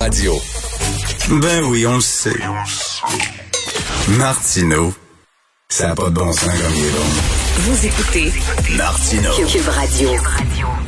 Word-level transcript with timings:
Radio. 0.00 0.32
Ben 1.42 1.62
oui, 1.64 1.86
on 1.86 1.96
le 1.96 2.00
sait. 2.00 2.30
Martineau, 4.18 4.94
ça 5.68 5.88
n'a 5.88 5.94
pas 5.94 6.08
de 6.08 6.14
bon 6.14 6.32
sens 6.32 6.46
comme 6.46 6.74
il 6.74 6.86
est 6.86 6.90
bon. 6.90 7.04
Vous 7.58 7.86
écoutez 7.86 8.32
Martineau. 8.78 9.30
Cube 9.46 9.68
Radio. 9.68 10.08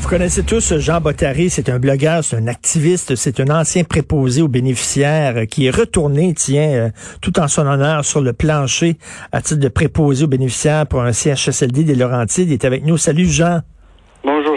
Vous 0.01 0.09
connaissez 0.09 0.43
tous 0.43 0.79
Jean 0.79 1.03
Bottary, 1.03 1.51
c'est 1.51 1.69
un 1.69 1.79
blogueur, 1.79 2.25
c'est 2.25 2.37
un 2.37 2.47
activiste, 2.47 3.15
c'est 3.15 3.39
un 3.41 3.51
ancien 3.55 3.85
préposé 3.85 4.41
aux 4.41 4.49
bénéficiaires 4.49 5.47
qui 5.47 5.67
est 5.67 5.71
retourné, 5.71 6.33
tiens, 6.35 6.71
euh, 6.71 6.91
tout 7.21 7.39
en 7.39 7.49
son 7.49 7.67
honneur 7.67 8.07
sur 8.07 8.23
le 8.23 8.33
plancher 8.33 8.97
à 9.31 9.43
titre 9.43 9.61
de 9.61 9.69
préposé 9.69 10.25
aux 10.25 10.29
bénéficiaires 10.29 10.87
pour 10.87 11.03
un 11.03 11.13
CHSLD 11.13 11.85
des 11.85 11.95
Laurentides. 11.97 12.49
Il 12.49 12.55
est 12.55 12.65
avec 12.65 12.87
nous. 12.87 12.97
Salut 12.97 13.29
Jean. 13.29 13.61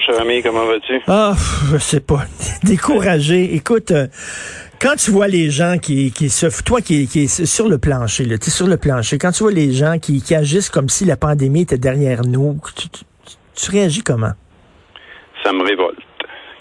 Cher 0.06 0.22
ami, 0.22 0.42
comment 0.44 0.66
vas-tu? 0.66 1.02
Ah, 1.08 1.34
je 1.72 1.78
sais 1.78 2.00
pas, 2.02 2.26
découragé. 2.64 3.56
Écoute, 3.56 3.92
euh, 3.92 4.08
quand 4.82 4.96
tu 4.98 5.10
vois 5.12 5.28
les 5.28 5.50
gens 5.50 5.78
qui, 5.82 6.12
qui 6.12 6.30
se... 6.30 6.48
Toi 6.64 6.82
qui, 6.82 7.08
qui 7.08 7.24
es 7.24 7.28
sur 7.28 7.68
le 7.70 7.78
plancher, 7.80 8.26
là, 8.26 8.38
tu 8.38 8.48
es 8.48 8.52
sur 8.52 8.68
le 8.68 8.78
plancher, 8.78 9.18
quand 9.18 9.32
tu 9.32 9.44
vois 9.44 9.52
les 9.52 9.72
gens 9.72 9.98
qui, 10.00 10.22
qui 10.22 10.36
agissent 10.36 10.70
comme 10.70 10.90
si 10.90 11.06
la 11.06 11.18
pandémie 11.18 11.62
était 11.62 11.78
derrière 11.80 12.22
nous, 12.24 12.58
tu, 12.78 12.90
tu- 12.90 13.06
tu 13.56 13.72
réagis 13.72 14.04
comment? 14.04 14.34
Ça 15.44 15.54
me 15.54 15.64
révolte, 15.64 15.98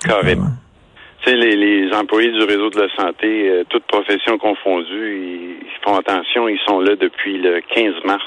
carrément. 0.05 0.51
Tu 1.23 1.31
sais, 1.31 1.37
les, 1.37 1.57
les 1.57 1.93
employés 1.95 2.31
du 2.33 2.43
réseau 2.45 2.71
de 2.71 2.81
la 2.81 2.89
santé, 2.97 3.49
euh, 3.51 3.65
toutes 3.69 3.85
professions 3.87 4.39
confondues, 4.39 5.19
ils, 5.21 5.57
ils 5.67 5.83
font 5.85 5.97
attention, 5.97 6.49
ils 6.49 6.59
sont 6.67 6.81
là 6.81 6.95
depuis 6.97 7.39
le 7.39 7.61
15 7.75 7.95
mars. 8.05 8.23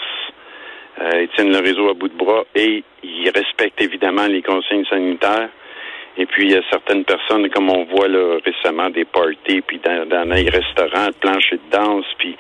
Euh, 1.02 1.22
ils 1.22 1.30
tiennent 1.36 1.52
le 1.52 1.60
réseau 1.60 1.90
à 1.90 1.94
bout 1.94 2.08
de 2.08 2.18
bras 2.18 2.44
et 2.56 2.84
ils 3.04 3.30
respectent 3.30 3.82
évidemment 3.82 4.26
les 4.28 4.42
consignes 4.42 4.86
sanitaires. 4.86 5.50
Et 6.20 6.26
puis, 6.26 6.48
il 6.48 6.52
y 6.54 6.56
a 6.56 6.62
certaines 6.72 7.06
personnes, 7.06 7.48
comme 7.50 7.70
on 7.70 7.86
voit 7.86 8.08
là, 8.08 8.40
récemment, 8.44 8.90
des 8.90 9.06
parties, 9.06 9.62
puis 9.62 9.80
dans, 9.86 10.08
dans 10.08 10.24
les 10.34 10.50
restaurants, 10.50 11.10
plancher 11.22 11.58
de 11.58 11.78
danse, 11.78 12.06
puis 12.18 12.36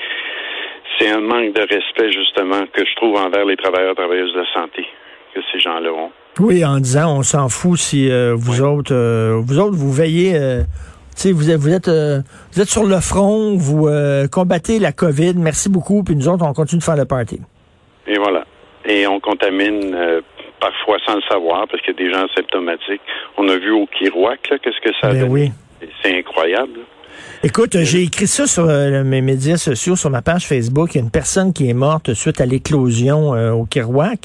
c'est 0.97 1.09
un 1.09 1.19
manque 1.19 1.53
de 1.53 1.61
respect, 1.61 2.11
justement, 2.11 2.65
que 2.73 2.83
je 2.83 2.95
trouve 2.95 3.15
envers 3.17 3.45
les 3.45 3.55
travailleurs 3.55 3.93
travailleuses 3.95 4.33
de 4.33 4.39
la 4.39 4.53
santé 4.53 4.83
que 5.35 5.39
ces 5.51 5.59
gens-là 5.59 5.91
ont. 5.91 6.11
Oui, 6.39 6.63
en 6.63 6.79
disant 6.79 7.17
on 7.17 7.23
s'en 7.23 7.49
fout 7.49 7.77
si 7.77 8.11
euh, 8.11 8.35
vous 8.35 8.61
autres 8.61 8.93
euh, 8.93 9.41
vous 9.43 9.57
autres 9.59 9.75
vous 9.75 9.91
veillez 9.91 10.35
euh, 10.35 10.61
vous 11.25 11.49
êtes 11.49 11.57
vous 11.57 11.73
êtes 11.73 11.87
euh, 11.87 12.19
vous 12.51 12.61
êtes 12.61 12.69
sur 12.69 12.85
le 12.85 12.99
front, 12.99 13.55
vous 13.57 13.87
euh, 13.87 14.27
combattez 14.27 14.77
la 14.77 14.91
Covid, 14.91 15.33
merci 15.35 15.67
beaucoup 15.67 16.03
puis 16.03 16.15
nous 16.15 16.27
autres 16.27 16.45
on 16.45 16.53
continue 16.53 16.79
de 16.79 16.83
faire 16.83 16.95
le 16.95 17.05
party. 17.05 17.39
Et 19.07 19.09
on 19.09 19.19
contamine 19.21 19.95
euh, 19.95 20.19
parfois 20.59 20.97
sans 21.05 21.15
le 21.15 21.21
savoir 21.29 21.65
parce 21.71 21.81
qu'il 21.81 21.93
y 21.93 21.97
a 21.97 22.03
des 22.07 22.11
gens 22.13 22.25
asymptomatiques. 22.33 23.01
On 23.37 23.47
a 23.47 23.55
vu 23.57 23.71
au 23.71 23.87
Kirouac, 23.87 24.39
qu'est-ce 24.41 24.81
que 24.83 24.93
ça 24.99 25.07
a 25.07 25.13
Ben 25.13 25.21
donné? 25.27 25.31
oui. 25.31 25.87
C'est 26.03 26.17
incroyable. 26.17 26.79
Écoute, 27.43 27.75
euh, 27.75 27.83
j'ai 27.83 28.03
écrit 28.03 28.27
ça 28.27 28.45
sur 28.47 28.65
euh, 28.67 29.03
mes 29.03 29.21
médias 29.21 29.57
sociaux, 29.57 29.95
sur 29.95 30.09
ma 30.09 30.21
page 30.21 30.45
Facebook. 30.47 30.93
Il 30.93 30.97
y 30.97 31.01
a 31.01 31.03
une 31.03 31.11
personne 31.11 31.53
qui 31.53 31.69
est 31.69 31.73
morte 31.73 32.13
suite 32.13 32.41
à 32.41 32.45
l'éclosion 32.45 33.33
euh, 33.33 33.51
au 33.51 33.65
Kerouac. 33.65 34.19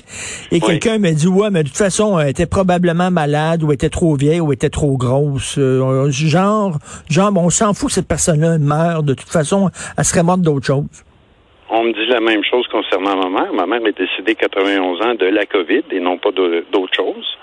Et 0.50 0.56
Oui. 0.56 0.60
quelqu'un 0.60 0.98
me 0.98 1.10
dit, 1.12 1.28
ouais, 1.28 1.50
mais 1.50 1.62
de 1.62 1.68
toute 1.68 1.76
façon, 1.76 2.18
elle 2.18 2.28
était 2.30 2.46
probablement 2.46 3.10
malade, 3.10 3.62
ou 3.62 3.72
était 3.72 3.88
trop 3.90 4.14
vieille, 4.16 4.40
ou 4.40 4.52
était 4.52 4.70
trop 4.70 4.96
grosse. 4.96 5.56
Euh, 5.58 6.10
genre, 6.10 6.78
genre, 7.08 7.32
bon, 7.32 7.42
on 7.44 7.50
s'en 7.50 7.72
fout 7.74 7.88
que 7.88 7.94
cette 7.94 8.08
personne-là 8.08 8.58
meurt. 8.58 9.04
De 9.04 9.14
toute 9.14 9.28
façon, 9.30 9.70
elle 9.96 10.04
serait 10.04 10.22
morte 10.22 10.40
d'autre 10.40 10.66
chose. 10.66 10.84
On 11.74 11.84
me 11.84 11.92
dit 11.94 12.04
la 12.06 12.20
même 12.20 12.44
chose 12.44 12.66
concernant 12.68 13.16
ma 13.16 13.30
mère. 13.30 13.52
Ma 13.54 13.64
mère 13.66 13.80
est 13.86 13.96
décédée 13.98 14.34
91 14.34 15.00
ans 15.00 15.14
de 15.14 15.24
la 15.26 15.46
COVID 15.46 15.84
et 15.90 16.00
non 16.00 16.18
pas 16.18 16.30
d'autre 16.30 16.94
chose. 16.94 17.38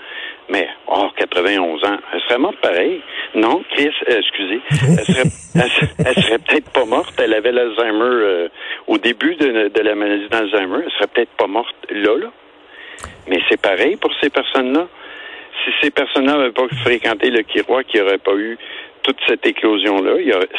Mais, 0.48 0.68
oh, 0.86 1.08
91 1.16 1.84
ans, 1.84 1.98
elle 2.12 2.20
serait 2.22 2.38
morte 2.38 2.56
pareil. 2.60 3.00
Non, 3.34 3.62
Chris, 3.72 3.90
euh, 4.08 4.18
excusez, 4.18 4.60
elle 4.70 5.04
serait, 5.04 5.22
elle, 5.56 5.70
se- 5.70 5.94
elle 6.06 6.22
serait 6.24 6.38
peut-être 6.38 6.70
pas 6.70 6.84
morte. 6.84 7.12
Elle 7.22 7.34
avait 7.34 7.50
l'Alzheimer 7.52 8.02
euh, 8.04 8.48
au 8.86 8.98
début 8.98 9.34
de, 9.34 9.68
de 9.68 9.80
la 9.80 9.94
maladie 9.96 10.28
d'Alzheimer. 10.28 10.78
Elle 10.84 10.90
serait 10.92 11.06
peut-être 11.08 11.30
pas 11.36 11.46
morte 11.48 11.74
là, 11.90 12.16
là. 12.16 12.28
Mais 13.28 13.40
c'est 13.48 13.60
pareil 13.60 13.96
pour 13.96 14.12
ces 14.20 14.30
personnes-là. 14.30 14.86
Si 15.64 15.70
ces 15.82 15.90
personnes-là 15.90 16.34
n'avaient 16.36 16.52
pas 16.52 16.68
fréquenté 16.84 17.30
le 17.30 17.42
Kirois, 17.42 17.82
qu'il 17.84 18.00
n'y 18.00 18.06
aurait 18.06 18.18
pas 18.18 18.34
eu 18.34 18.58
toute 19.02 19.18
cette 19.26 19.44
éclosion-là, 19.46 20.14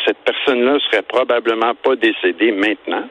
cette 0.05 0.17
personne-là 0.19 0.77
serait 0.89 1.03
probablement 1.03 1.73
pas 1.75 1.95
décédée 1.95 2.51
maintenant. 2.51 3.07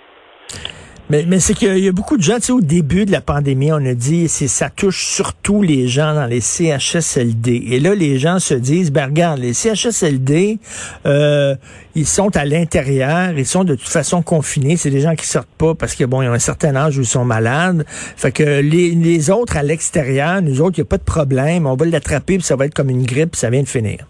Mais, 1.10 1.24
mais 1.26 1.40
c'est 1.40 1.54
qu'il 1.54 1.76
y 1.78 1.88
a 1.88 1.92
beaucoup 1.92 2.16
de 2.16 2.22
gens, 2.22 2.36
tu 2.36 2.42
sais, 2.42 2.52
au 2.52 2.60
début 2.60 3.04
de 3.04 3.10
la 3.10 3.20
pandémie, 3.20 3.72
on 3.72 3.84
a 3.84 3.94
dit, 3.94 4.28
c'est 4.28 4.46
ça 4.46 4.70
touche 4.70 5.06
surtout 5.06 5.60
les 5.60 5.88
gens 5.88 6.14
dans 6.14 6.26
les 6.26 6.40
CHSLD. 6.40 7.64
Et 7.70 7.80
là, 7.80 7.96
les 7.96 8.20
gens 8.20 8.38
se 8.38 8.54
disent, 8.54 8.92
ben 8.92 9.06
regarde, 9.06 9.40
les 9.40 9.52
CHSLD, 9.52 10.60
euh, 11.06 11.56
ils 11.96 12.06
sont 12.06 12.36
à 12.36 12.44
l'intérieur, 12.44 13.36
ils 13.36 13.44
sont 13.44 13.64
de 13.64 13.74
toute 13.74 13.88
façon 13.88 14.22
confinés. 14.22 14.76
C'est 14.76 14.90
des 14.90 15.00
gens 15.00 15.16
qui 15.16 15.26
sortent 15.26 15.48
pas 15.58 15.74
parce 15.74 15.96
que 15.96 16.04
bon, 16.04 16.22
ils 16.22 16.28
ont 16.28 16.32
un 16.32 16.38
certain 16.38 16.76
âge 16.76 16.96
où 16.96 17.00
ils 17.00 17.06
sont 17.06 17.24
malades. 17.24 17.84
Fait 17.88 18.30
que 18.30 18.60
les, 18.60 19.30
autres 19.30 19.56
à 19.56 19.64
l'extérieur, 19.64 20.40
nous 20.42 20.60
autres, 20.60 20.78
il 20.78 20.82
n'y 20.82 20.86
a 20.86 20.90
pas 20.90 20.98
de 20.98 21.02
problème. 21.02 21.66
On 21.66 21.74
va 21.74 21.86
l'attraper, 21.86 22.38
puis 22.38 22.46
ça 22.46 22.54
va 22.54 22.66
être 22.66 22.74
comme 22.74 22.88
une 22.88 23.04
grippe, 23.04 23.32
puis 23.32 23.40
ça 23.40 23.50
vient 23.50 23.62
de 23.62 23.68
finir. 23.68 24.06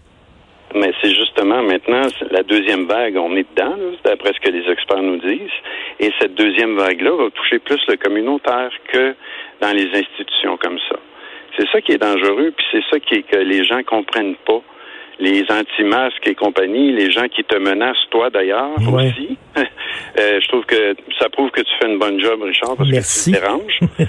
Justement 1.40 1.62
maintenant 1.62 2.02
la 2.30 2.42
deuxième 2.42 2.84
vague, 2.86 3.16
on 3.16 3.34
est 3.34 3.46
dedans, 3.56 3.74
d'après 4.04 4.32
ce 4.34 4.40
que 4.40 4.50
les 4.50 4.70
experts 4.70 5.02
nous 5.02 5.16
disent. 5.18 5.48
Et 5.98 6.10
cette 6.20 6.34
deuxième 6.34 6.76
vague-là 6.76 7.16
va 7.16 7.30
toucher 7.30 7.58
plus 7.60 7.80
le 7.88 7.96
communautaire 7.96 8.70
que 8.92 9.14
dans 9.62 9.72
les 9.74 9.88
institutions 9.94 10.58
comme 10.58 10.78
ça. 10.90 10.96
C'est 11.56 11.66
ça 11.72 11.80
qui 11.80 11.92
est 11.92 11.98
dangereux, 11.98 12.52
puis 12.54 12.66
c'est 12.72 12.82
ça 12.90 13.00
qui 13.00 13.14
est 13.16 13.22
que 13.22 13.36
les 13.38 13.64
gens 13.64 13.82
comprennent 13.84 14.36
pas. 14.46 14.60
Les 15.18 15.44
anti-masques 15.50 16.26
et 16.26 16.34
compagnie, 16.34 16.92
les 16.92 17.10
gens 17.10 17.28
qui 17.28 17.42
te 17.44 17.56
menacent, 17.56 18.06
toi 18.10 18.28
d'ailleurs 18.30 18.70
Ouais. 18.92 19.06
aussi. 19.08 19.38
Euh, 20.18 20.40
je 20.42 20.48
trouve 20.48 20.64
que 20.64 20.94
ça 21.20 21.28
prouve 21.28 21.50
que 21.50 21.60
tu 21.60 21.70
fais 21.80 21.88
une 21.88 21.98
bonne 21.98 22.20
job, 22.20 22.42
Richard, 22.42 22.76
parce 22.76 22.90
Merci. 22.90 23.30
que 23.30 23.36
tu 23.36 23.42
déranges. 23.42 23.78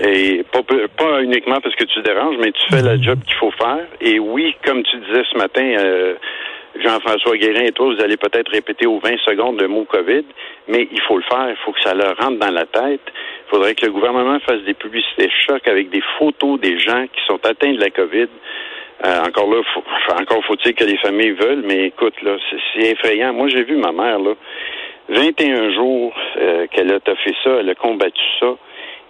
Et 0.00 0.44
pas, 0.52 0.60
pas 0.96 1.22
uniquement 1.22 1.60
parce 1.60 1.74
que 1.74 1.84
tu 1.84 2.00
déranges, 2.02 2.36
mais 2.38 2.52
tu 2.52 2.62
fais 2.70 2.82
Mhm. 2.82 2.96
le 2.96 3.02
job 3.02 3.18
qu'il 3.24 3.34
faut 3.36 3.50
faire. 3.52 3.86
Et 4.00 4.18
oui, 4.18 4.54
comme 4.64 4.82
tu 4.82 4.96
disais 4.98 5.22
ce 5.32 5.38
matin, 5.38 5.62
euh, 5.64 6.14
Jean-François 6.78 7.36
Guérin 7.38 7.64
et 7.64 7.72
toi, 7.72 7.94
vous 7.94 8.02
allez 8.02 8.18
peut-être 8.18 8.50
répéter 8.50 8.86
aux 8.86 8.98
20 8.98 9.18
secondes 9.24 9.58
le 9.60 9.68
mot 9.68 9.84
COVID, 9.84 10.24
mais 10.68 10.86
il 10.92 11.00
faut 11.02 11.16
le 11.16 11.22
faire. 11.22 11.48
Il 11.48 11.56
faut 11.64 11.72
que 11.72 11.80
ça 11.80 11.94
leur 11.94 12.14
rentre 12.18 12.38
dans 12.38 12.50
la 12.52 12.66
tête. 12.66 13.00
Il 13.46 13.50
faudrait 13.50 13.74
que 13.74 13.86
le 13.86 13.92
gouvernement 13.92 14.38
fasse 14.40 14.60
des 14.62 14.74
publicités 14.74 15.30
chocs 15.46 15.66
avec 15.66 15.88
des 15.88 16.02
photos 16.18 16.60
des 16.60 16.78
gens 16.78 17.06
qui 17.06 17.20
sont 17.26 17.40
atteints 17.46 17.72
de 17.72 17.80
la 17.80 17.88
COVID. 17.90 18.28
Euh, 19.04 19.20
encore 19.26 19.48
là, 19.50 19.62
faut, 19.74 19.82
encore 20.20 20.44
faut-il 20.44 20.74
que 20.74 20.84
les 20.84 20.96
familles 20.98 21.32
veulent, 21.32 21.62
mais 21.66 21.86
écoute, 21.86 22.14
là, 22.22 22.36
c'est, 22.50 22.56
c'est 22.74 22.90
effrayant. 22.92 23.32
Moi, 23.32 23.48
j'ai 23.48 23.62
vu 23.62 23.76
ma 23.76 23.92
mère, 23.92 24.18
là, 24.18 24.32
21 25.08 25.70
jours 25.72 26.14
euh, 26.38 26.66
qu'elle 26.70 26.92
a 26.92 26.98
fait 27.00 27.34
ça, 27.44 27.50
elle 27.60 27.70
a 27.70 27.74
combattu 27.74 28.22
ça, 28.40 28.54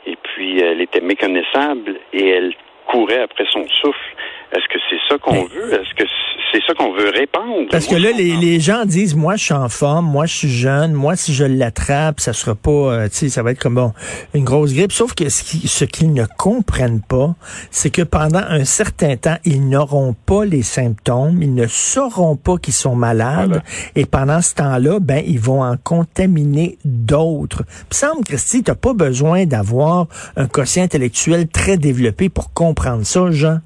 et 0.07 0.17
puis 0.23 0.61
elle 0.61 0.81
était 0.81 1.01
méconnaissable 1.01 1.99
et 2.13 2.29
elle 2.29 2.55
courait 2.87 3.23
après 3.23 3.45
son 3.53 3.67
souffle. 3.69 4.17
Est-ce 4.53 4.67
que 4.73 4.79
c'est 4.89 4.97
ça 5.09 5.19
qu'on 5.19 5.33
Mais- 5.33 5.49
veut? 5.55 5.73
Est-ce 5.75 5.95
que 5.95 6.05
c'est 6.53 6.61
ça 6.67 6.75
qu'on 6.75 6.93
veut 6.93 7.11
répandre? 7.11 7.69
Parce 7.71 7.87
que 7.87 7.97
là, 7.97 8.11
les, 8.13 8.61
gens 8.61 8.85
disent, 8.85 9.15
moi, 9.17 9.35
je 9.37 9.45
suis 9.45 9.55
en 9.55 9.69
forme, 9.69 10.07
moi, 10.07 10.27
je 10.27 10.35
suis 10.35 10.49
jeune, 10.51 10.93
moi, 10.93 11.17
si 11.17 11.35
je 11.35 11.45
l'attrape, 11.45 12.21
ça 12.21 12.33
sera 12.33 12.55
pas, 12.55 12.71
euh, 12.71 13.09
tu 13.09 13.17
sais, 13.17 13.29
ça 13.29 13.43
va 13.43 13.51
être 13.51 13.59
comme 13.59 13.75
bon, 13.75 13.93
une 14.35 14.45
grosse 14.45 14.73
grippe. 14.73 14.93
Sauf 14.93 15.15
que 15.15 15.29
ce 15.29 15.43
qui- 15.43 15.67
ce 15.69 15.85
qu'ils 15.85 16.13
ne 16.15 16.25
comprennent 16.39 17.03
pas, 17.03 17.35
c'est 17.71 17.91
que 17.91 18.03
pendant 18.03 18.39
un 18.49 18.65
certain 18.65 19.17
temps, 19.17 19.37
ils 19.45 19.69
n'auront 19.69 20.15
pas 20.25 20.45
les 20.45 20.63
symptômes, 20.63 21.43
ils 21.43 21.55
ne 21.55 21.67
sauront 21.67 22.37
pas 22.37 22.57
qu'ils 22.57 22.73
sont 22.75 22.95
malades, 22.95 23.49
Voilà. 23.49 23.63
et 23.97 24.07
pendant 24.07 24.41
ce 24.41 24.55
temps-là, 24.55 24.99
ben, 25.01 25.23
ils 25.27 25.41
vont 25.41 25.63
en 25.65 25.77
contaminer 25.77 26.79
d'autres. 26.85 27.65
Il 27.69 27.87
me 27.91 27.95
semble, 27.95 28.25
Christy, 28.25 28.63
t'as 28.63 28.75
pas 28.77 28.95
besoin 28.95 29.45
d'avoir 29.45 30.07
un 30.37 30.47
quotient 30.47 30.85
intellectuel 30.85 31.49
très 31.49 31.77
développé 31.77 32.29
pour 32.29 32.53
comprendre 32.53 33.05
ça, 33.05 33.31
Jean. 33.33 33.59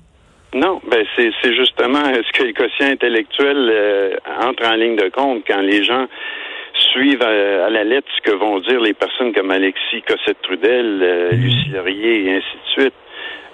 Non, 0.52 0.80
ben 0.90 1.04
c'est 1.14 1.30
c'est 1.42 1.54
justement 1.54 2.02
ce 2.04 2.32
que 2.32 2.44
le 2.44 2.52
quotient 2.52 2.88
intellectuel 2.88 3.56
euh, 3.70 4.16
entre 4.42 4.66
en 4.66 4.74
ligne 4.74 4.96
de 4.96 5.08
compte 5.08 5.44
quand 5.46 5.60
les 5.60 5.84
gens 5.84 6.06
suivent 6.92 7.22
à, 7.22 7.66
à 7.66 7.70
la 7.70 7.84
lettre 7.84 8.08
ce 8.16 8.30
que 8.30 8.36
vont 8.36 8.58
dire 8.60 8.80
les 8.80 8.94
personnes 8.94 9.32
comme 9.32 9.50
Alexis 9.50 10.02
Cossette-Trudel, 10.06 11.00
euh, 11.02 11.30
Lucie 11.32 11.68
Laurier 11.70 12.24
et 12.24 12.36
ainsi 12.36 12.46
de 12.46 12.82
suite. 12.82 12.94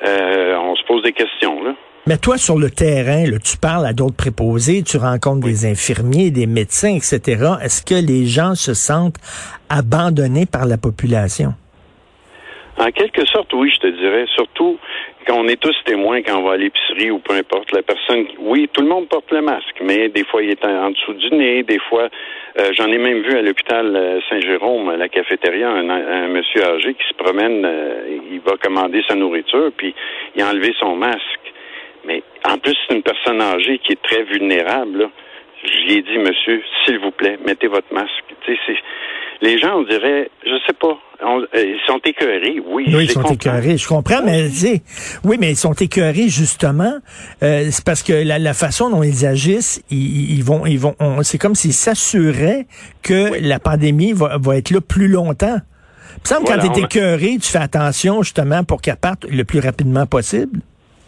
Euh, 0.07 0.57
on 0.57 0.75
se 0.77 0.85
pose 0.85 1.03
des 1.03 1.13
questions, 1.13 1.63
là. 1.63 1.75
Mais 2.09 2.19
toi, 2.19 2.39
sur 2.39 2.57
le 2.57 2.71
terrain, 2.71 3.25
là, 3.29 3.39
tu 3.41 3.57
parles 3.57 3.85
à 3.85 3.93
d'autres 3.93 4.17
préposés, 4.17 4.85
tu 4.85 4.97
rencontres 4.97 5.45
des 5.45 5.67
infirmiers, 5.67 6.31
des 6.31 6.47
médecins, 6.47 6.95
etc. 6.95 7.21
Est-ce 7.61 7.83
que 7.83 7.97
les 7.97 8.27
gens 8.27 8.55
se 8.55 8.75
sentent 8.75 9.19
abandonnés 9.69 10.47
par 10.47 10.67
la 10.67 10.79
population? 10.79 11.55
En 12.79 12.91
quelque 12.93 13.27
sorte, 13.27 13.53
oui, 13.55 13.73
je 13.75 13.89
te 13.89 13.99
dirais. 13.99 14.27
Surtout 14.37 14.79
quand 15.27 15.37
on 15.39 15.49
est 15.49 15.61
tous 15.61 15.77
témoins 15.85 16.23
quand 16.23 16.39
on 16.39 16.43
va 16.43 16.53
à 16.53 16.57
l'épicerie 16.57 17.11
ou 17.11 17.19
peu 17.19 17.35
importe. 17.35 17.73
La 17.73 17.83
personne, 17.83 18.27
oui, 18.39 18.69
tout 18.73 18.83
le 18.83 18.89
monde 18.89 19.09
porte 19.09 19.31
le 19.33 19.43
masque, 19.43 19.77
mais 19.83 20.09
des 20.09 20.25
fois 20.25 20.43
il 20.43 20.51
est 20.51 20.65
en, 20.65 20.91
dessous 20.91 21.15
du 21.15 21.31
nez, 21.35 21.63
des 21.65 21.79
fois, 21.79 22.09
euh, 22.59 22.71
j'en 22.73 22.87
ai 22.87 22.99
même 22.99 23.23
vu 23.23 23.37
à 23.37 23.43
l'hôpital 23.43 23.95
euh, 23.95 24.21
Saint-Jérôme, 24.29 24.89
à 24.89 24.97
la 24.97 25.09
cafétéria, 25.09 25.71
un, 25.71 26.29
monsieur 26.29 26.65
âgé 26.65 26.95
qui 26.95 27.07
se 27.09 27.15
promène, 27.15 27.65
euh, 27.65 28.19
il 28.31 28.41
va 28.41 28.57
commander 28.57 29.03
sa 29.09 29.15
nourriture, 29.15 29.71
puis 29.77 29.95
il 30.35 30.43
a 30.43 30.51
enlevé 30.51 30.75
son 30.79 30.95
masque. 30.97 31.53
Mais 32.05 32.23
en 32.49 32.59
plus, 32.59 32.77
c'est 32.87 32.95
une 32.95 33.03
personne 33.03 33.43
âgée 33.43 33.79
qui 33.79 33.93
est 33.93 34.03
très 34.03 34.23
vulnérable. 34.23 34.99
là. 35.01 35.11
J'y 35.65 35.99
ai 35.99 36.03
dit, 36.03 36.19
monsieur, 36.19 36.63
s'il 36.85 37.01
vous 37.01 37.11
plaît, 37.11 37.37
mettez 37.45 37.67
votre 37.67 37.93
masque. 37.93 38.25
Tu 38.43 38.55
sais, 38.55 38.61
c'est 38.67 38.79
les 39.43 39.59
gens, 39.59 39.79
on 39.79 39.83
dirait, 39.83 40.31
je 40.45 40.57
sais 40.67 40.73
pas, 40.73 40.99
euh, 41.23 41.47
ils 41.55 41.81
sont 41.87 42.01
écœurés, 42.05 42.61
oui. 42.67 42.85
Oui, 42.89 43.05
ils 43.05 43.11
sont 43.11 43.23
écœurés, 43.23 43.77
je 43.77 43.87
comprends, 43.87 44.23
mais 44.25 44.49
oui, 45.25 45.37
mais 45.39 45.51
ils 45.51 45.57
sont 45.57 45.73
écœurés 45.73 46.29
justement. 46.29 46.95
Euh, 47.43 47.69
c'est 47.71 47.85
parce 47.85 48.03
que 48.03 48.13
la, 48.13 48.55
façon 48.55 48.91
dont 48.91 49.03
ils 49.03 49.27
agissent, 49.27 49.83
ils, 49.91 50.43
vont, 50.43 50.67
ils 50.67 50.79
vont, 50.79 50.95
c'est 51.23 51.39
comme 51.39 51.55
s'ils 51.55 51.73
s'assuraient 51.73 52.67
que 53.03 53.41
la 53.41 53.59
pandémie 53.59 54.13
va, 54.13 54.39
va, 54.39 54.57
être 54.57 54.71
là 54.71 54.81
plus 54.81 55.09
longtemps. 55.09 55.59
Il 56.17 56.23
me 56.23 56.27
semble 56.27 56.47
quand 56.47 56.59
tu 56.59 56.81
es 56.81 56.85
écœuré, 56.85 57.37
tu 57.41 57.51
fais 57.51 57.59
attention 57.59 58.23
justement 58.23 58.65
pour 58.65 58.81
qu'elle 58.81 58.97
parte 58.97 59.27
le 59.31 59.45
plus 59.45 59.61
rapidement 59.61 60.07
possible. 60.07 60.61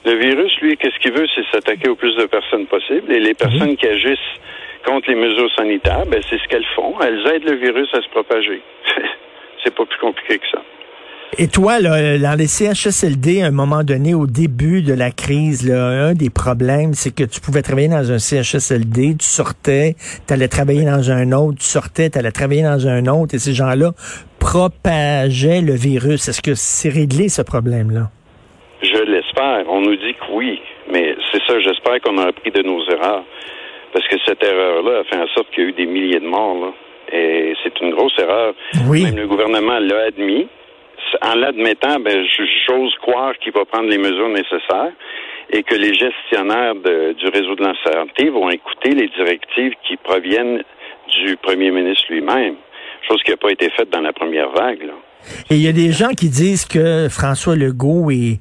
Le 0.04 0.14
virus, 0.14 0.52
lui, 0.62 0.76
qu'est-ce 0.76 0.98
qu'il 1.00 1.12
veut, 1.12 1.26
c'est 1.34 1.44
s'attaquer 1.52 1.88
au 1.88 1.96
plus 1.96 2.14
de 2.16 2.26
personnes 2.26 2.66
possible. 2.66 3.12
Et 3.12 3.20
les 3.20 3.34
personnes 3.34 3.76
qui 3.76 3.86
agissent 3.86 4.18
contre 4.84 5.10
les 5.10 5.16
mesures 5.16 5.50
sanitaires, 5.56 6.06
ben, 6.06 6.20
c'est 6.28 6.38
ce 6.38 6.48
qu'elles 6.48 6.66
font. 6.74 6.94
Elles 7.00 7.26
aident 7.26 7.48
le 7.48 7.56
virus 7.56 7.88
à 7.94 8.00
se 8.02 8.08
propager. 8.08 8.62
c'est 9.64 9.74
pas 9.74 9.84
plus 9.84 9.98
compliqué 9.98 10.38
que 10.38 10.46
ça. 10.52 10.62
Et 11.36 11.46
toi, 11.46 11.78
là, 11.78 12.18
dans 12.18 12.38
les 12.38 12.46
CHSLD, 12.46 13.42
à 13.42 13.46
un 13.46 13.50
moment 13.50 13.84
donné, 13.84 14.14
au 14.14 14.26
début 14.26 14.82
de 14.82 14.94
la 14.94 15.10
crise, 15.10 15.68
là, 15.68 16.08
un 16.08 16.14
des 16.14 16.30
problèmes, 16.30 16.94
c'est 16.94 17.14
que 17.14 17.22
tu 17.22 17.40
pouvais 17.40 17.60
travailler 17.62 17.88
dans 17.88 18.10
un 18.10 18.18
CHSLD, 18.18 19.16
tu 19.20 19.26
sortais, 19.26 19.94
tu 20.26 20.32
allais 20.32 20.48
travailler 20.48 20.84
dans 20.84 21.10
un 21.10 21.32
autre, 21.32 21.58
tu 21.58 21.66
sortais, 21.66 22.08
tu 22.08 22.18
allais 22.18 22.32
travailler 22.32 22.62
dans 22.62 22.88
un 22.88 23.06
autre, 23.06 23.34
et 23.34 23.38
ces 23.38 23.52
gens-là 23.52 23.92
propageaient 24.40 25.60
le 25.60 25.74
virus. 25.74 26.28
Est-ce 26.28 26.40
que 26.40 26.54
c'est 26.54 26.88
réglé, 26.88 27.28
ce 27.28 27.42
problème-là? 27.42 28.10
Je 28.82 29.02
l'espère. 29.04 29.68
On 29.68 29.82
nous 29.82 29.96
dit 29.96 30.14
que 30.14 30.32
oui, 30.32 30.60
mais 30.90 31.14
c'est 31.30 31.42
ça, 31.46 31.60
j'espère 31.60 32.00
qu'on 32.00 32.16
a 32.18 32.28
appris 32.28 32.50
de 32.50 32.62
nos 32.62 32.82
erreurs. 32.88 33.24
Parce 33.92 34.06
que 34.08 34.16
cette 34.26 34.44
erreur-là 34.44 35.00
a 35.00 35.04
fait 35.04 35.16
en 35.16 35.26
sorte 35.28 35.50
qu'il 35.50 35.64
y 35.64 35.66
a 35.66 35.70
eu 35.70 35.72
des 35.72 35.86
milliers 35.86 36.20
de 36.20 36.26
morts. 36.26 36.58
Là. 36.60 36.72
Et 37.12 37.54
c'est 37.62 37.80
une 37.80 37.90
grosse 37.90 38.18
erreur. 38.18 38.54
Oui. 38.88 39.04
Même 39.04 39.16
le 39.16 39.26
gouvernement 39.26 39.78
l'a 39.78 40.04
admis. 40.08 40.48
En 41.22 41.34
l'admettant, 41.36 42.00
ben, 42.00 42.26
j'ose 42.68 42.94
croire 43.00 43.36
qu'il 43.38 43.52
va 43.52 43.64
prendre 43.64 43.88
les 43.88 43.98
mesures 43.98 44.28
nécessaires 44.28 44.92
et 45.50 45.62
que 45.62 45.74
les 45.74 45.94
gestionnaires 45.94 46.74
du 46.74 47.28
réseau 47.28 47.54
de 47.54 47.64
la 47.64 47.74
santé 47.82 48.28
vont 48.28 48.50
écouter 48.50 48.90
les 48.90 49.08
directives 49.08 49.72
qui 49.86 49.96
proviennent 49.96 50.62
du 51.08 51.36
premier 51.36 51.70
ministre 51.70 52.04
lui-même, 52.10 52.56
chose 53.08 53.22
qui 53.22 53.30
n'a 53.30 53.38
pas 53.38 53.50
été 53.50 53.70
faite 53.70 53.88
dans 53.88 54.02
la 54.02 54.12
première 54.12 54.50
vague. 54.50 54.82
Là. 54.82 54.92
Et 55.50 55.54
il 55.54 55.62
y 55.62 55.68
a 55.68 55.72
des 55.72 55.92
gens 55.92 56.10
qui 56.10 56.28
disent 56.28 56.66
que 56.66 57.08
François 57.08 57.56
Legault 57.56 58.10
est, 58.10 58.40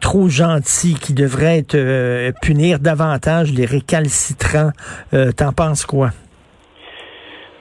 trop 0.00 0.28
gentil, 0.28 0.94
qu'il 0.94 1.14
devrait 1.14 1.64
euh, 1.74 2.32
punir 2.42 2.78
davantage 2.78 3.52
les 3.52 3.66
récalcitrants. 3.66 4.70
Euh, 5.14 5.32
T'en 5.36 5.52
penses 5.52 5.86
quoi? 5.86 6.10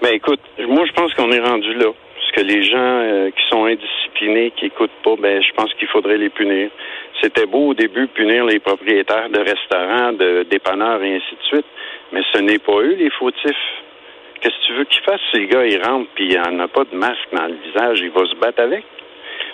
Ben 0.02 0.14
écoute, 0.14 0.42
moi 0.70 0.86
je 0.86 0.92
pense 0.94 1.14
qu'on 1.14 1.32
est 1.32 1.40
rendu 1.40 1.74
là. 1.74 1.88
Parce 2.16 2.32
que 2.32 2.42
les 2.42 2.64
gens 2.64 2.78
euh, 2.78 3.30
qui 3.32 3.44
sont 3.50 3.66
indisciplinés, 3.66 4.52
qui 4.58 4.68
écoutent 4.68 4.92
pas, 5.04 5.16
ben 5.20 5.42
je 5.42 5.52
pense 5.56 5.74
qu'il 5.76 5.88
faudrait 5.88 6.18
les 6.18 6.30
punir. 6.30 6.70
C'était 7.22 7.46
beau 7.46 7.70
au 7.70 7.74
début 7.74 8.08
punir 8.08 8.46
les 8.46 8.60
propriétaires 8.60 9.30
de 9.30 9.40
restaurants, 9.40 10.14
de 10.14 10.46
dépanneurs 10.50 11.02
et 11.02 11.16
ainsi 11.16 11.36
de 11.36 11.44
suite, 11.48 11.66
mais 12.12 12.22
ce 12.34 12.40
n'est 12.40 12.60
pas 12.60 12.80
eux 12.82 12.96
les 12.98 13.10
fautifs. 13.10 13.56
Qu'est-ce 14.42 14.56
que 14.56 14.68
tu 14.68 14.74
veux 14.74 14.86
qu'il 14.86 15.02
fasse? 15.04 15.22
Le 15.34 15.46
gars 15.46 15.66
il 15.66 15.82
rentre 15.84 16.10
puis 16.16 16.28
il 16.30 16.38
n'en 16.38 16.64
a 16.64 16.68
pas 16.68 16.84
de 16.84 16.96
masque 16.96 17.28
dans 17.32 17.48
le 17.48 17.56
visage, 17.66 18.00
il 18.02 18.12
va 18.12 18.26
se 18.26 18.36
battre 18.36 18.62
avec? 18.62 18.84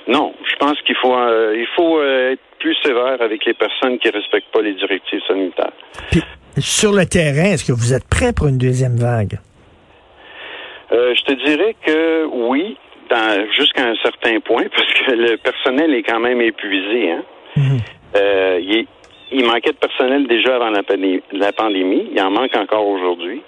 Non, 0.07 0.33
je 0.43 0.55
pense 0.55 0.81
qu'il 0.81 0.95
faut 0.95 1.15
euh, 1.15 1.55
il 1.55 1.67
faut 1.75 1.99
euh, 1.99 2.33
être 2.33 2.41
plus 2.59 2.75
sévère 2.83 3.21
avec 3.21 3.45
les 3.45 3.53
personnes 3.53 3.99
qui 3.99 4.09
respectent 4.09 4.51
pas 4.51 4.61
les 4.61 4.73
directives 4.73 5.21
sanitaires. 5.27 5.71
Puis, 6.11 6.21
sur 6.57 6.91
le 6.91 7.05
terrain, 7.05 7.53
est-ce 7.53 7.65
que 7.65 7.71
vous 7.71 7.93
êtes 7.93 8.07
prêt 8.07 8.33
pour 8.35 8.47
une 8.47 8.57
deuxième 8.57 8.97
vague? 8.97 9.39
Euh, 10.91 11.13
je 11.15 11.21
te 11.23 11.33
dirais 11.45 11.75
que 11.85 12.25
oui, 12.25 12.77
jusqu'à 13.57 13.87
un 13.87 13.95
certain 13.95 14.39
point, 14.39 14.65
parce 14.75 14.93
que 14.93 15.11
le 15.11 15.37
personnel 15.37 15.93
est 15.93 16.03
quand 16.03 16.19
même 16.19 16.41
épuisé. 16.41 17.11
Hein? 17.11 17.23
Mhm. 17.55 17.79
il, 18.61 18.87
il, 19.31 19.45
manquait 19.45 19.71
de 19.71 19.77
personnel 19.77 20.27
déjà 20.27 20.55
avant 20.55 20.69
la 20.69 21.53
pandémie. 21.53 22.09
Il 22.11 22.21
en 22.21 22.31
manque 22.31 22.55
encore 22.55 22.87
aujourd'hui. 22.87 23.41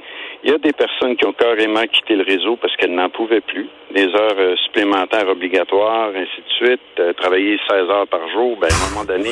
Il 0.43 0.51
y 0.51 0.53
a 0.53 0.57
des 0.57 0.73
personnes 0.73 1.15
qui 1.15 1.25
ont 1.25 1.31
carrément 1.31 1.83
quitté 1.83 2.15
le 2.17 2.23
réseau 2.23 2.57
parce 2.57 2.75
qu'elles 2.75 2.93
n'en 2.93 3.09
pouvaient 3.09 3.41
plus. 3.41 3.69
Des 3.91 4.07
heures 4.07 4.35
euh, 4.37 4.55
supplémentaires 4.65 5.29
obligatoires, 5.29 6.09
ainsi 6.09 6.41
de 6.41 6.67
suite. 6.67 6.81
Euh, 6.99 7.13
travailler 7.13 7.57
16 7.69 7.89
heures 7.89 8.07
par 8.07 8.27
jour, 8.29 8.57
ben, 8.59 8.67
à 8.69 8.75
un 8.75 8.89
moment 8.89 9.05
donné. 9.05 9.31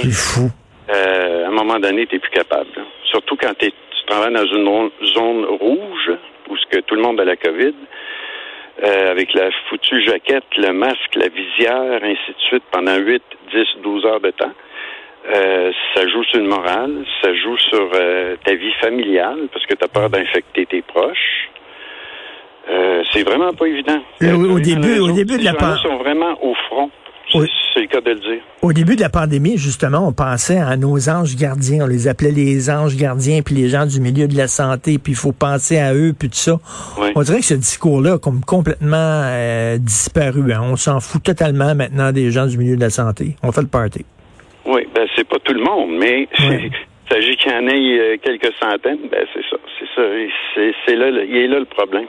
Euh, 0.90 1.46
à 1.46 1.48
un 1.48 1.52
moment 1.52 1.80
donné, 1.80 2.08
tu 2.08 2.16
n'es 2.16 2.20
plus 2.20 2.32
capable. 2.32 2.68
Surtout 3.06 3.38
quand 3.38 3.54
tu 3.60 3.72
travailles 4.08 4.34
dans 4.34 4.46
une 4.46 4.90
zone 5.14 5.46
rouge, 5.46 6.12
où 6.50 6.58
ce 6.58 6.66
que 6.66 6.82
tout 6.82 6.96
le 6.96 7.02
monde 7.02 7.20
a 7.20 7.24
la 7.24 7.36
COVID, 7.36 7.76
avec 8.82 9.34
la 9.36 9.52
foutue 9.70 10.02
jaquette, 10.02 10.44
le 10.58 10.74
masque, 10.74 11.16
la 11.16 11.28
visière, 11.28 12.04
ainsi 12.04 12.32
de 12.32 12.42
suite, 12.48 12.64
pendant 12.72 12.98
8, 12.98 13.22
10, 13.54 13.66
12 13.84 14.06
heures 14.06 14.20
de 14.20 14.32
temps. 14.32 14.52
Euh, 15.30 15.72
ça 15.94 16.08
joue 16.08 16.24
sur 16.24 16.40
le 16.40 16.48
moral, 16.48 17.06
ça 17.22 17.32
joue 17.36 17.58
sur 17.58 17.92
euh, 17.94 18.36
ta 18.44 18.56
vie 18.56 18.74
familiale 18.82 19.50
parce 19.54 19.66
que 19.68 19.76
tu 19.76 19.84
as 19.84 19.88
peur 19.88 20.10
d'infecter 20.10 20.66
tes 20.66 20.81
Euh, 22.70 23.04
c'est 23.12 23.24
vraiment 23.24 23.54
pas 23.54 23.66
évident. 23.66 24.00
au, 24.22 24.60
début, 24.60 25.00
au 25.00 25.12
début 25.12 25.38
de 25.38 25.44
la 25.44 25.54
pandémie. 25.54 25.82
sont 25.82 25.98
vraiment 25.98 26.38
au 26.42 26.54
front. 26.70 26.90
C'est 27.74 27.82
le 27.82 27.88
cas 27.88 28.02
de 28.02 28.10
le 28.10 28.20
dire. 28.20 28.42
Au 28.62 28.74
début 28.74 28.98
de 28.98 29.02
la 29.02 29.10
pandémie, 29.10 29.58
justement, 29.58 30.06
on 30.06 30.12
pensait 30.12 30.58
à 30.58 30.76
nos 30.76 31.10
anges 31.10 31.38
gardiens. 31.38 31.86
On 31.86 31.88
les 31.88 32.10
appelait 32.10 32.32
les 32.32 32.70
anges 32.70 32.98
gardiens, 32.98 33.42
puis 33.42 33.56
les 33.56 33.70
gens 33.70 33.86
du 33.86 34.02
milieu 34.02 34.28
de 34.28 34.36
la 34.36 34.48
santé, 34.48 34.98
puis 34.98 35.14
il 35.14 35.16
faut 35.16 35.32
penser 35.32 35.80
à 35.80 35.94
eux, 35.94 36.14
puis 36.18 36.28
tout 36.28 36.36
ça. 36.36 36.60
On 37.16 37.22
dirait 37.22 37.40
que 37.40 37.46
ce 37.46 37.54
discours-là 37.54 38.14
a 38.14 38.18
comme 38.20 38.42
complètement 38.42 39.24
disparu. 39.78 40.52
Hein. 40.52 40.62
On 40.64 40.76
s'en 40.76 41.00
fout 41.00 41.24
totalement 41.24 41.74
maintenant 41.74 42.12
des 42.12 42.32
gens 42.32 42.48
du 42.48 42.58
milieu 42.58 42.76
de 42.76 42.82
la 42.82 42.90
santé. 42.90 43.38
On 43.44 43.54
fait 43.54 43.62
le 43.62 43.68
party. 43.68 44.06
Oui, 44.66 44.86
ben 44.94 45.08
c'est 45.16 45.28
pas 45.28 45.38
tout 45.40 45.54
le 45.54 45.64
monde, 45.64 45.92
mais 45.98 46.28
il 46.40 46.72
s'agit 47.12 47.36
qu'il 47.36 47.52
y 47.52 47.56
en 47.56 47.68
ait 47.68 48.00
euh, 48.00 48.18
quelques 48.22 48.54
centaines, 48.62 49.10
ben 49.12 49.26
c'est 49.34 49.44
ça, 49.50 49.58
c'est 49.80 49.86
ça, 49.96 50.02
c'est 50.86 50.96
là, 50.96 51.10
il 51.10 51.36
est 51.36 51.48
là 51.48 51.60
le 51.60 51.66
problème. 51.66 52.08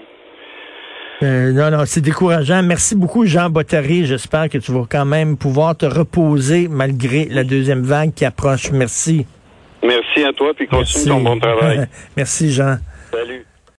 Euh, 1.22 1.52
non, 1.52 1.70
non, 1.70 1.84
c'est 1.84 2.00
décourageant. 2.00 2.62
Merci 2.62 2.96
beaucoup, 2.96 3.24
Jean 3.26 3.48
Bottary. 3.48 4.06
J'espère 4.06 4.48
que 4.48 4.58
tu 4.58 4.72
vas 4.72 4.86
quand 4.90 5.04
même 5.04 5.36
pouvoir 5.36 5.76
te 5.76 5.86
reposer 5.86 6.66
malgré 6.68 7.26
la 7.26 7.44
deuxième 7.44 7.82
vague 7.82 8.12
qui 8.12 8.24
approche. 8.24 8.72
Merci. 8.72 9.24
Merci 9.84 10.24
à 10.24 10.32
toi, 10.32 10.52
puis 10.54 10.66
continue 10.66 11.06
ton 11.06 11.20
bon 11.20 11.38
travail. 11.38 11.86
Merci, 12.16 12.50
Jean. 12.50 12.76
Salut. 13.12 13.44